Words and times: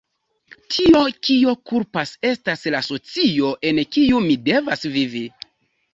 Tio, 0.75 1.01
kio 1.27 1.53
kulpas 1.71 2.15
estas 2.31 2.65
la 2.77 2.81
socio 2.89 3.53
en 3.73 3.83
kiu 3.97 4.23
mi 4.29 4.39
devas 4.49 4.89
vivi. 4.97 5.27